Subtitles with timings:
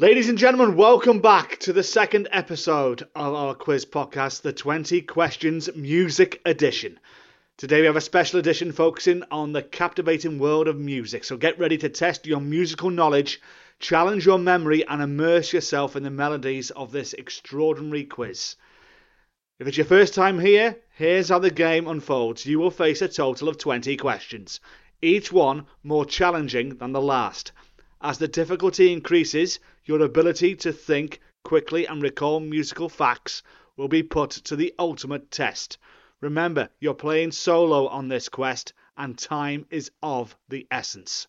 [0.00, 5.00] Ladies and gentlemen, welcome back to the second episode of our quiz podcast, the 20
[5.00, 7.00] Questions Music Edition.
[7.56, 11.24] Today we have a special edition focusing on the captivating world of music.
[11.24, 13.40] So get ready to test your musical knowledge,
[13.80, 18.54] challenge your memory, and immerse yourself in the melodies of this extraordinary quiz.
[19.58, 22.46] If it's your first time here, here's how the game unfolds.
[22.46, 24.60] You will face a total of 20 questions,
[25.02, 27.50] each one more challenging than the last.
[28.00, 33.42] As the difficulty increases, your ability to think quickly and recall musical facts
[33.76, 35.78] will be put to the ultimate test.
[36.20, 41.26] Remember, you're playing solo on this quest, and time is of the essence.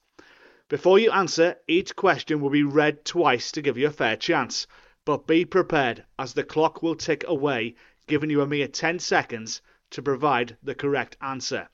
[0.67, 4.67] Before you answer, each question will be read twice to give you a fair chance.
[5.05, 7.73] But be prepared, as the clock will tick away,
[8.05, 11.67] giving you a mere 10 seconds to provide the correct answer.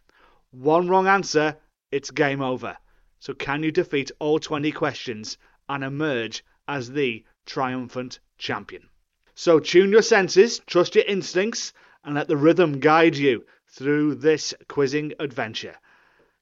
[0.52, 1.58] One wrong answer,
[1.92, 2.78] it's game over.
[3.26, 8.88] So, can you defeat all 20 questions and emerge as the triumphant champion?
[9.34, 14.54] So, tune your senses, trust your instincts, and let the rhythm guide you through this
[14.68, 15.76] quizzing adventure.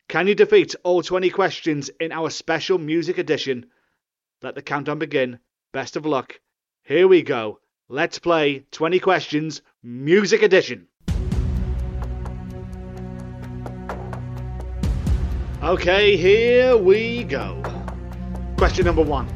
[0.09, 3.67] Can you defeat all 20 questions in our special music edition?
[4.41, 5.39] Let the countdown begin.
[5.71, 6.41] Best of luck.
[6.83, 7.61] Here we go.
[7.87, 10.89] Let's play 20 questions music edition.
[15.63, 17.63] Okay, here we go.
[18.57, 19.29] Question number one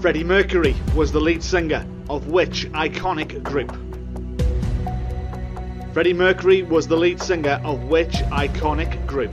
[0.00, 3.70] Freddie Mercury was the lead singer of which iconic group?
[5.92, 9.32] Freddie Mercury was the lead singer of which iconic group?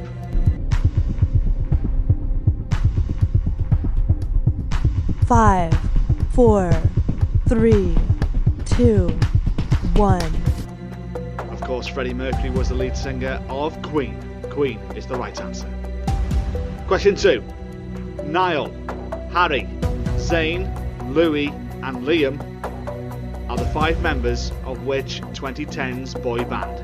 [5.26, 5.74] Five,
[6.34, 6.72] four,
[7.50, 7.98] three,
[8.66, 9.08] two,
[9.96, 10.22] one.
[11.50, 14.31] Of course, Freddie Mercury was the lead singer of Queen.
[14.52, 15.68] Queen is the right answer.
[16.88, 17.42] Question two
[18.26, 18.70] Niall,
[19.32, 19.64] Harry,
[20.18, 20.68] Zayn,
[21.14, 21.48] Louis,
[21.84, 22.38] and Liam
[23.50, 26.84] are the five members of which 2010's boy band?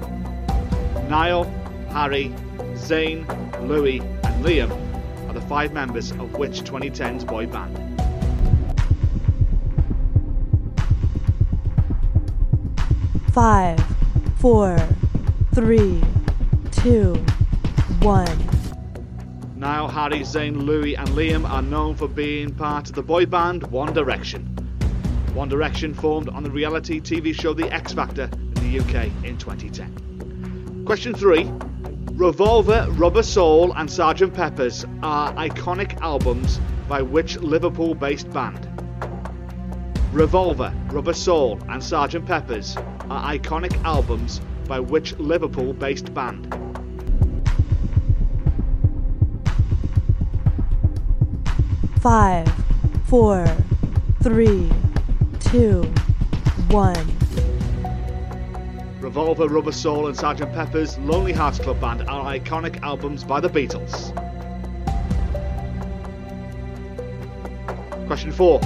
[1.09, 1.43] Niall,
[1.89, 2.33] Harry,
[2.75, 3.27] Zayn,
[3.67, 4.71] Louis, and Liam
[5.29, 7.75] are the five members of which 2010's boy band?
[13.33, 13.79] Five,
[14.37, 14.77] four,
[15.53, 16.01] three,
[16.71, 17.23] two,
[18.01, 18.49] one.
[19.55, 23.63] Niall, Harry, Zayn, Louis, and Liam are known for being part of the boy band
[23.67, 24.45] One Direction.
[25.33, 29.37] One Direction formed on the reality TV show The X Factor in the UK in
[29.37, 30.83] 2010.
[30.85, 31.51] Question 3
[32.13, 34.33] Revolver, Rubber Soul, and Sgt.
[34.33, 38.67] Pepper's are iconic albums by which Liverpool based band?
[40.11, 42.25] Revolver, Rubber Soul, and Sgt.
[42.25, 42.77] Pepper's
[43.09, 46.76] are iconic albums by which Liverpool based band?
[52.07, 52.47] Five,
[53.07, 53.45] four,
[54.23, 54.71] three,
[55.41, 55.83] two,
[56.69, 56.95] one.
[59.01, 60.53] Revolver, Rubber Soul, and Sgt.
[60.53, 64.15] Pepper's Lonely Hearts Club Band are iconic albums by the Beatles.
[68.07, 68.61] Question 4.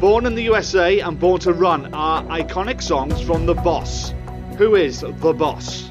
[0.00, 4.14] Born in the USA and Born to Run are iconic songs from The Boss.
[4.56, 5.82] Who is The Boss?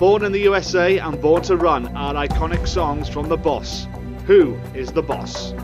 [0.00, 3.86] Born in the USA and Born to Run are iconic songs from The Boss.
[4.26, 5.54] Who is The Boss?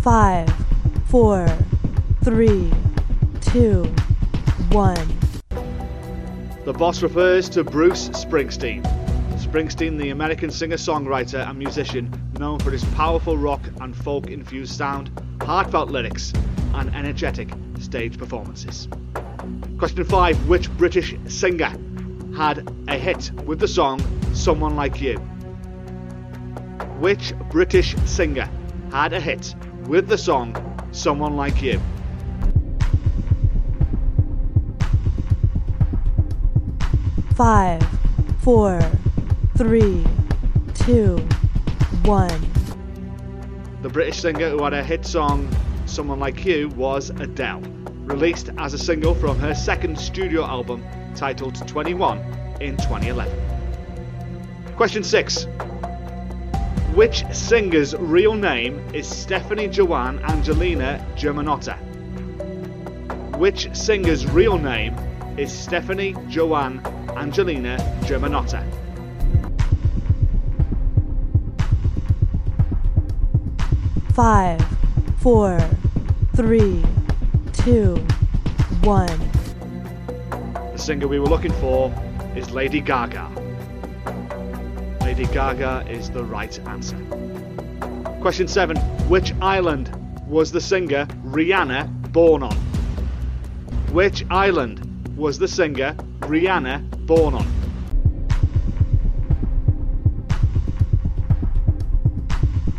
[0.00, 0.48] Five,
[1.06, 1.46] four,
[2.24, 2.72] three,
[3.40, 3.84] two,
[4.70, 4.96] one.
[6.64, 8.82] The boss refers to Bruce Springsteen.
[9.38, 14.74] Springsteen, the American singer songwriter and musician, known for his powerful rock and folk infused
[14.74, 15.10] sound,
[15.42, 16.32] heartfelt lyrics,
[16.74, 18.88] and energetic stage performances.
[19.78, 21.74] Question 5 Which British singer
[22.40, 24.00] had a hit with the song
[24.32, 25.18] Someone Like You?
[26.98, 28.48] Which British singer
[28.90, 29.54] had a hit
[29.88, 30.56] with the song
[30.90, 31.78] Someone Like You?
[37.34, 37.86] Five,
[38.38, 38.80] four,
[39.58, 40.02] three,
[40.72, 41.18] two,
[42.06, 42.40] one.
[43.82, 45.46] The British singer who had a hit song
[45.84, 47.60] Someone Like You was Adele,
[48.10, 50.84] released as a single from her second studio album
[51.14, 52.18] titled 21
[52.60, 53.32] in 2011.
[54.74, 55.46] Question 6.
[56.92, 61.78] Which singer's real name is Stephanie Joanne Angelina Germanotta?
[63.38, 64.96] Which singer's real name
[65.38, 66.80] is Stephanie Joanne
[67.16, 68.66] Angelina Germanotta?
[74.12, 74.60] Five,
[75.20, 75.60] four,
[76.34, 76.82] three,
[77.70, 77.94] two,
[78.82, 79.06] one.
[80.72, 81.94] The singer we were looking for
[82.34, 83.30] is Lady Gaga.
[85.02, 86.96] Lady Gaga is the right answer.
[88.20, 88.76] Question 7.
[89.08, 89.88] Which island
[90.26, 92.56] was the singer Rihanna born on?
[93.92, 97.46] Which island was the singer Rihanna born on?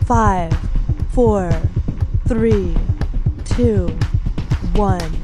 [0.05, 0.51] Five,
[1.13, 1.49] four,
[2.27, 2.75] three,
[3.45, 3.97] two,
[4.73, 5.21] one.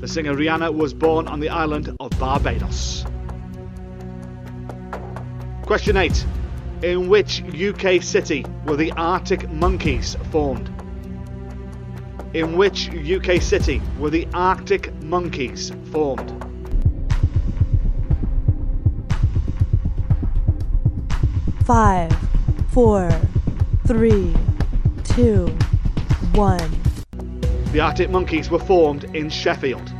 [0.00, 3.04] The singer Rihanna was born on the island of Barbados.
[5.62, 6.24] Question 8.
[6.82, 10.68] In which UK city were the Arctic Monkeys formed?
[12.32, 16.32] In which UK city were the Arctic Monkeys formed?
[21.64, 22.16] Five,
[22.70, 23.10] four,
[23.86, 24.34] three,
[25.04, 25.46] two,
[26.34, 26.77] one.
[27.72, 29.92] The Arctic Monkeys were formed in Sheffield.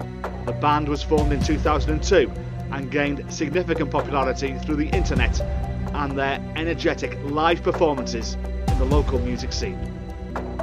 [0.47, 2.33] The band was formed in 2002
[2.73, 5.39] and gained significant popularity through the internet
[5.93, 8.39] and their energetic live performances
[8.69, 9.79] in the local music scene.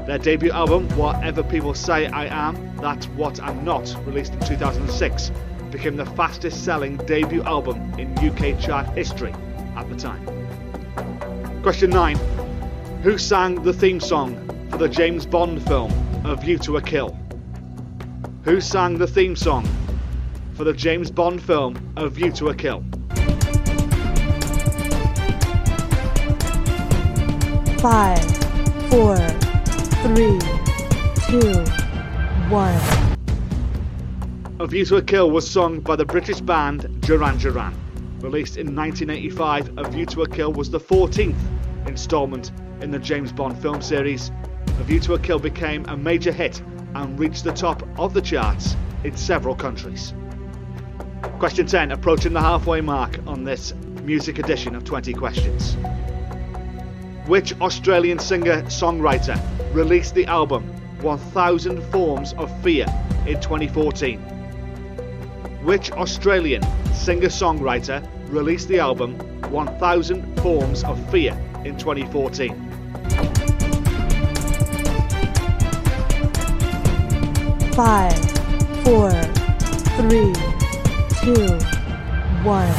[0.07, 5.31] Their debut album, Whatever People Say I Am, That's What I'm Not, released in 2006,
[5.69, 9.34] became the fastest selling debut album in UK chart history
[9.75, 10.25] at the time.
[11.62, 12.18] Question 9.
[13.04, 14.42] Who sang the theme song
[14.72, 15.92] for the James Bond film
[16.27, 17.16] A View to a Kill?
[18.45, 19.63] Who sang the theme song
[20.56, 22.83] for the James Bond film A View to a Kill?
[27.77, 28.25] Five,
[28.89, 29.16] four,
[30.01, 30.39] three,
[31.30, 31.63] two,
[32.50, 32.81] one.
[34.60, 37.75] A View to a Kill was sung by the British band Duran Duran.
[38.22, 41.38] Released in 1985, A View to a Kill was the 14th
[41.86, 42.51] instalment
[42.81, 44.31] in the James Bond film series.
[44.77, 46.62] A View to a Kill became a major hit
[46.95, 48.75] and reached the top of the charts
[49.06, 50.13] in several countries.
[51.39, 53.74] Question 10, approaching the halfway mark on this
[54.04, 55.75] music edition of 20 questions.
[57.25, 59.39] Which Australian singer songwriter
[59.74, 60.63] released the album
[61.01, 62.86] 1000 Forms of Fear
[63.25, 64.19] in 2014?
[65.63, 66.63] Which Australian
[66.94, 69.18] singer songwriter released the album
[69.51, 71.31] 1000 Forms of Fear
[71.63, 72.65] in 2014?
[77.75, 78.16] Five,
[78.86, 79.12] four,
[79.98, 80.31] three,
[81.19, 81.57] two,
[82.45, 82.69] one.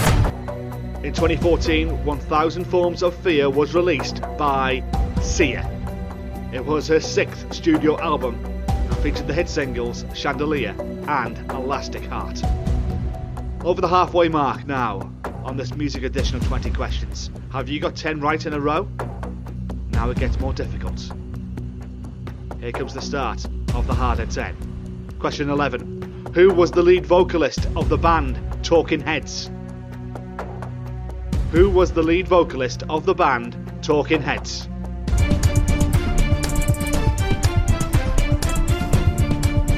[1.04, 4.82] In 2014, 1000 Forms of Fear was released by
[5.20, 5.70] Sia.
[6.50, 10.75] It was her sixth studio album and featured the hit singles Chandelier
[11.08, 12.40] and Elastic Heart.
[13.64, 15.12] Over the halfway mark now
[15.44, 17.31] on this music edition of 20 questions.
[17.52, 18.88] Have you got 10 right in a row?
[19.90, 21.12] Now it gets more difficult.
[22.60, 23.44] Here comes the start
[23.75, 24.66] of the harder 10.
[25.19, 26.33] Question 11.
[26.35, 29.51] Who was the lead vocalist of the band Talking Heads?
[31.53, 34.69] Who was the lead vocalist of the band Talking Heads?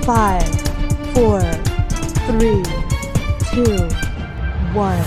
[0.04, 0.42] Five,
[1.14, 1.40] four,
[2.26, 2.64] three,
[3.52, 3.84] two,
[4.74, 5.04] one.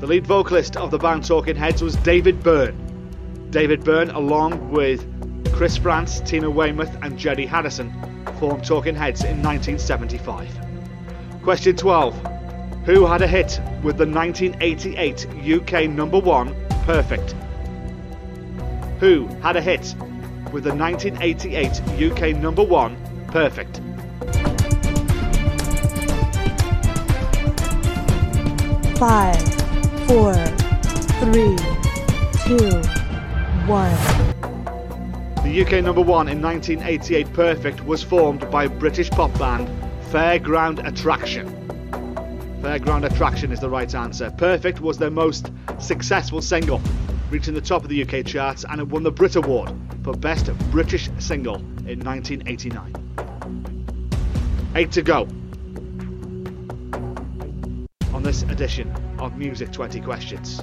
[0.00, 3.48] The lead vocalist of the band Talking Heads was David Byrne.
[3.50, 5.06] David Byrne, along with
[5.52, 7.92] Chris Frantz, Tina Weymouth, and Jerry Harrison,
[8.50, 10.48] Talking Heads in 1975.
[11.42, 12.14] Question 12.
[12.84, 15.26] Who had a hit with the 1988
[15.60, 16.54] UK number one
[16.84, 17.34] Perfect?
[19.00, 19.94] Who had a hit
[20.52, 22.96] with the 1988 UK number one
[23.28, 23.80] Perfect?
[28.98, 29.42] Five,
[30.06, 30.34] four,
[31.20, 31.56] three,
[32.46, 32.82] two,
[33.66, 34.33] one.
[35.44, 39.68] The UK number one in 1988 Perfect was formed by British pop band
[40.10, 41.46] Fairground Attraction.
[42.62, 44.30] Fairground Attraction is the right answer.
[44.38, 46.80] Perfect was their most successful single,
[47.28, 49.70] reaching the top of the UK charts and it won the Brit Award
[50.02, 54.70] for Best British Single in 1989.
[54.76, 55.28] Eight to go
[58.14, 60.62] on this edition of Music 20 Questions.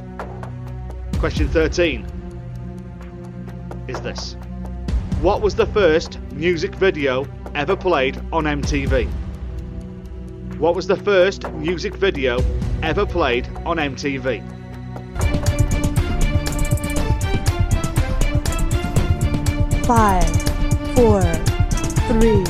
[1.20, 2.04] Question 13
[3.88, 4.36] is this
[5.22, 9.08] What was the first music video ever played on MTV?
[10.58, 12.40] What was the first music video
[12.82, 14.42] ever played on MTV?
[19.86, 20.28] Five,
[20.96, 21.22] four,
[22.10, 22.44] three,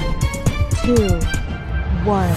[0.85, 1.19] two,
[2.05, 2.29] one.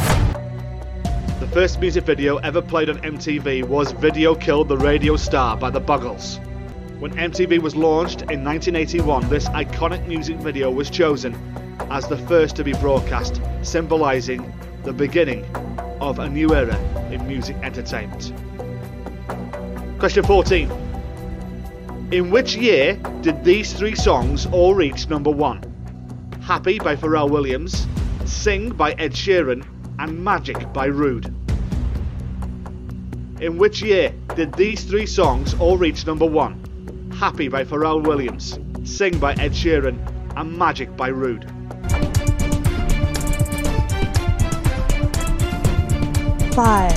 [1.39, 5.71] The first music video ever played on MTV was Video Killed the Radio Star by
[5.71, 6.41] the Buggles.
[7.05, 11.35] When MTV was launched in 1981, this iconic music video was chosen
[11.91, 14.51] as the first to be broadcast, symbolising
[14.85, 15.45] the beginning
[16.01, 16.79] of a new era
[17.13, 18.33] in music entertainment.
[19.99, 20.71] Question 14.
[22.11, 25.61] In which year did these three songs all reach number one?
[26.41, 27.87] Happy by Pharrell Williams,
[28.25, 29.63] Sing by Ed Sheeran,
[29.99, 31.27] and Magic by Rude.
[33.43, 36.64] In which year did these three songs all reach number one?
[37.19, 39.99] Happy by Pharrell Williams, Sing by Ed Sheeran,
[40.37, 41.45] and Magic by Rude.
[46.55, 46.93] Five,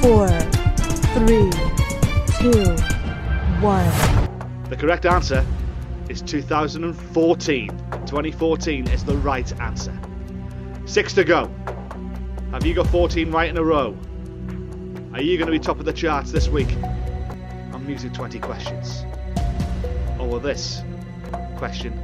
[0.00, 0.26] four,
[1.12, 1.50] three,
[2.40, 2.74] two,
[3.60, 3.84] one.
[4.70, 5.44] The correct answer
[6.08, 7.68] is 2014.
[8.06, 9.96] 2014 is the right answer.
[10.86, 11.50] Six to go.
[12.52, 13.96] Have you got 14 right in a row?
[15.12, 16.74] Are you going to be top of the charts this week
[17.72, 19.04] on Music 20 Questions?
[20.40, 20.82] This
[21.56, 21.98] question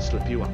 [0.00, 0.50] slip you up?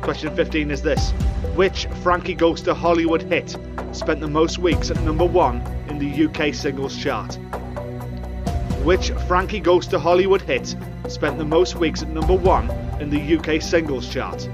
[0.00, 1.10] Question 15 is this
[1.54, 3.56] Which Frankie Goes to Hollywood hit
[3.92, 7.34] spent the most weeks at number one in the UK singles chart?
[8.84, 10.76] Which Frankie Goes to Hollywood hit
[11.08, 14.48] spent the most weeks at number one in the UK singles chart?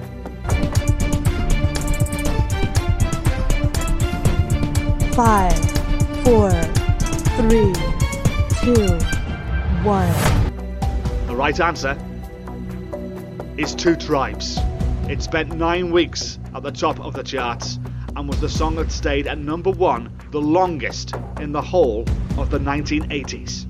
[5.15, 5.57] Five,
[6.25, 6.51] four,
[7.39, 7.73] three,
[8.65, 8.99] two,
[9.85, 10.46] one.
[11.37, 11.99] The right answer
[13.59, 14.59] is Two Tribes.
[15.07, 17.79] It spent nine weeks at the top of the charts
[18.17, 22.07] and was the song that stayed at number one the longest in the whole
[22.39, 23.67] of the 1980s.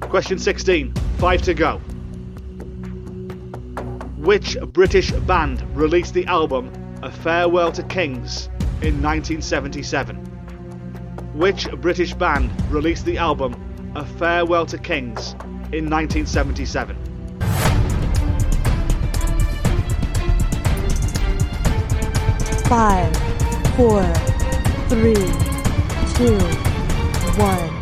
[0.00, 1.76] Question 16, five to go.
[4.18, 6.72] Which British band released the album
[7.04, 8.46] A Farewell to Kings
[8.82, 10.16] in 1977?
[11.32, 15.36] Which British band released the album A Farewell to Kings
[15.72, 16.96] in 1977?
[22.66, 23.16] Five,
[23.76, 24.02] four,
[24.88, 25.14] three,
[26.14, 26.38] two,
[27.38, 27.80] one.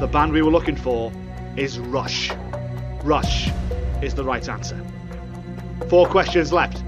[0.00, 1.10] The band we were looking for
[1.56, 2.30] is Rush.
[3.02, 3.50] Rush
[4.02, 4.78] is the right answer.
[5.88, 6.82] Four questions left.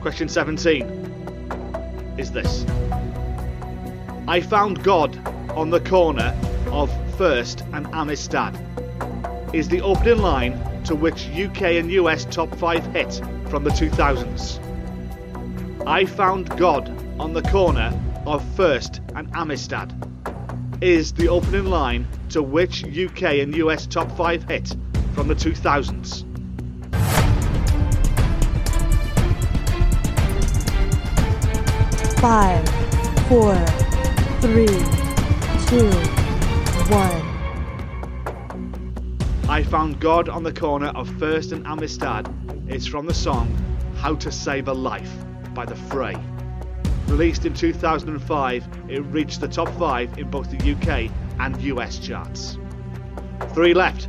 [0.00, 2.64] Question 17 is this
[4.26, 5.18] I found God
[5.50, 6.34] on the corner
[6.68, 8.58] of First and Amistad
[9.52, 14.58] is the opening line to which UK and US top 5 hit from the 2000s.
[15.86, 16.88] I found God
[17.20, 17.92] on the corner
[18.24, 19.92] of First and Amistad
[20.80, 24.74] is the opening line to which UK and US top 5 hit
[25.14, 26.24] from the 2000s.
[32.22, 32.66] Five,
[33.28, 33.83] four,
[34.44, 34.66] three,
[35.68, 35.90] two,
[36.92, 37.22] one.
[39.48, 42.28] I Found God on the Corner of First and Amistad
[42.68, 43.48] It's from the song
[43.96, 45.10] How to Save a Life
[45.54, 46.14] by The Fray.
[47.06, 51.10] Released in 2005, it reached the top 5 in both the UK
[51.40, 52.58] and US charts.
[53.54, 54.08] Three left.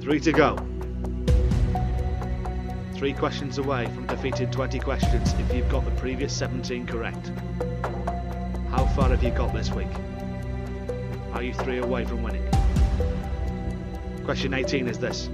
[0.00, 0.71] Three to go.
[3.02, 7.32] Three questions away from defeating 20 questions if you've got the previous 17 correct.
[8.70, 9.88] How far have you got this week?
[11.32, 12.48] Are you three away from winning?
[14.24, 15.28] Question 18 is this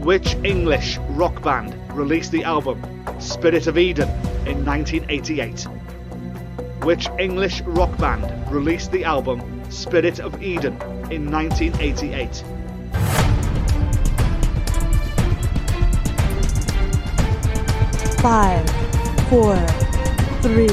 [0.00, 2.82] Which English rock band released the album
[3.18, 4.10] Spirit of Eden
[4.46, 5.62] in 1988?
[6.84, 9.40] Which English rock band released the album
[9.70, 10.74] Spirit of Eden
[11.10, 12.44] in 1988?
[18.20, 18.68] Five,
[19.30, 19.56] four,
[20.42, 20.66] three,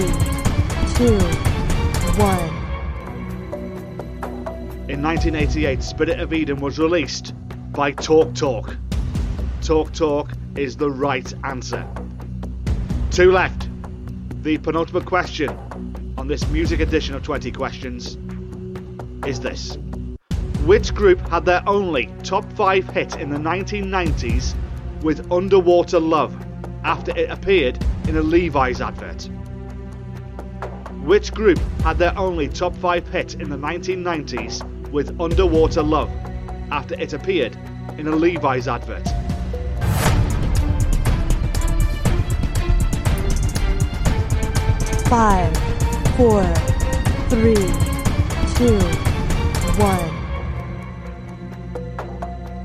[0.96, 1.18] two,
[2.18, 2.44] one.
[4.90, 7.34] In 1988, Spirit of Eden was released
[7.72, 8.76] by Talk Talk.
[9.62, 11.88] Talk Talk is the right answer.
[13.12, 13.70] Two left.
[14.44, 15.50] The penultimate question
[16.18, 18.18] on this music edition of 20 questions
[19.26, 19.78] is this
[20.66, 24.54] Which group had their only top 5 hit in the 1990s
[25.02, 26.47] with Underwater Love
[26.84, 29.30] after it appeared in a Levi's advert?
[31.04, 36.10] Which group had their only top 5 hit in the 1990s with Underwater Love
[36.72, 37.56] after it appeared
[37.98, 39.08] in a Levi's advert?
[45.08, 45.56] Five,
[46.18, 46.44] four,
[47.30, 47.56] three,
[48.56, 48.80] two,
[49.78, 50.28] one.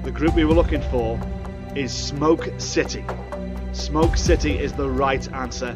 [0.03, 1.21] The group we were looking for
[1.77, 3.05] is Smoke City.
[3.73, 5.75] Smoke City is the right answer.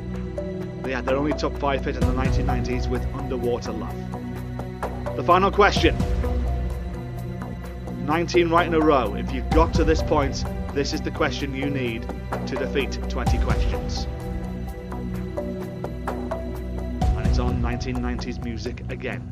[0.82, 5.16] They had their only top 5 hit in the 1990s with Underwater Love.
[5.16, 5.96] The final question
[8.06, 9.14] 19 right in a row.
[9.14, 12.06] If you've got to this point, this is the question you need
[12.46, 14.06] to defeat 20 questions.
[17.00, 19.22] And it's on 1990s music again.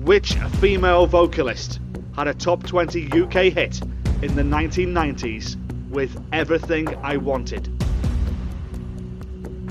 [0.00, 1.80] Which female vocalist
[2.14, 3.82] had a top 20 UK hit
[4.22, 5.59] in the 1990s
[5.90, 7.66] with Everything I Wanted?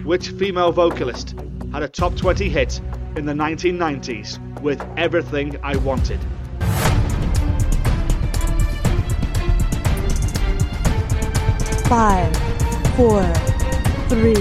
[0.05, 1.35] Which female vocalist
[1.71, 2.81] had a top 20 hit
[3.15, 6.19] in the 1990s with Everything I Wanted?
[11.87, 12.35] Five,
[12.95, 13.23] four,
[14.09, 14.35] three,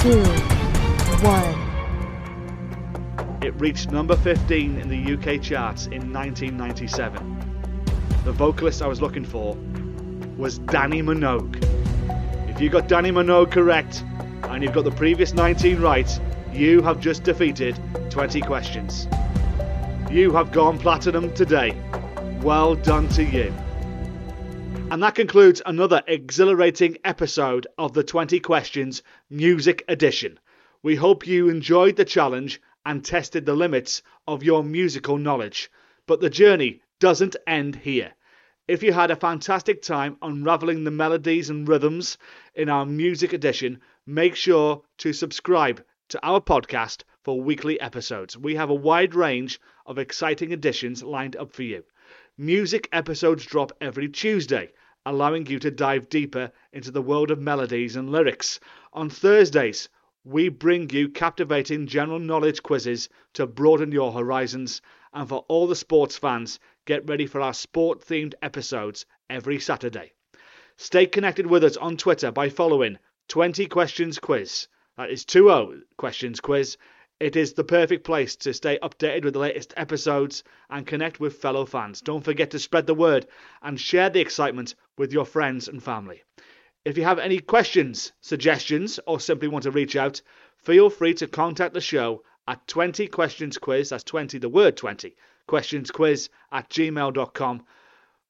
[0.00, 0.22] two,
[1.24, 1.64] one.
[3.42, 7.62] It reached number 15 in the UK charts in 1997.
[8.24, 9.56] The vocalist I was looking for
[10.36, 11.62] was Dannii Minogue.
[12.50, 14.04] If you got Dannii Minogue correct
[14.44, 16.20] and you've got the previous 19 right,
[16.52, 17.78] you have just defeated
[18.10, 19.06] 20 questions.
[20.10, 21.76] You have gone platinum today.
[22.42, 23.54] Well done to you.
[24.90, 30.38] And that concludes another exhilarating episode of the 20 Questions Music Edition.
[30.82, 35.70] We hope you enjoyed the challenge and tested the limits of your musical knowledge.
[36.06, 38.12] But the journey doesn't end here.
[38.66, 42.16] If you had a fantastic time unraveling the melodies and rhythms
[42.54, 48.38] in our music edition, make sure to subscribe to our podcast for weekly episodes.
[48.38, 51.84] We have a wide range of exciting editions lined up for you.
[52.38, 54.72] Music episodes drop every Tuesday,
[55.04, 58.60] allowing you to dive deeper into the world of melodies and lyrics.
[58.94, 59.90] On Thursdays,
[60.24, 64.80] we bring you captivating general knowledge quizzes to broaden your horizons.
[65.12, 70.12] And for all the sports fans, get ready for our sport themed episodes every Saturday.
[70.76, 72.98] Stay connected with us on Twitter by following
[73.28, 74.68] 20 Questions Quiz.
[74.96, 76.76] That is 20 Questions Quiz.
[77.20, 81.36] It is the perfect place to stay updated with the latest episodes and connect with
[81.36, 82.00] fellow fans.
[82.00, 83.26] Don't forget to spread the word
[83.62, 86.22] and share the excitement with your friends and family.
[86.84, 90.20] If you have any questions, suggestions, or simply want to reach out,
[90.58, 95.16] feel free to contact the show at 20 questions quiz, that's 20, the word 20,
[95.46, 97.64] questions quiz at gmail.com.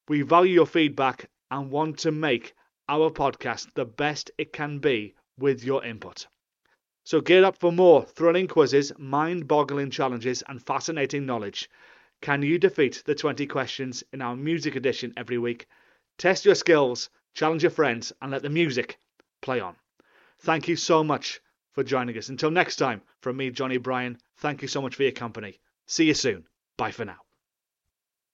[0.07, 2.53] We value your feedback and want to make
[2.87, 6.27] our podcast the best it can be with your input.
[7.03, 11.69] So gear up for more thrilling quizzes, mind boggling challenges, and fascinating knowledge.
[12.21, 15.67] Can you defeat the 20 questions in our music edition every week?
[16.17, 18.97] Test your skills, challenge your friends, and let the music
[19.41, 19.75] play on.
[20.39, 21.41] Thank you so much
[21.75, 22.29] for joining us.
[22.29, 25.59] Until next time, from me, Johnny Bryan, thank you so much for your company.
[25.85, 26.47] See you soon.
[26.77, 27.24] Bye for now.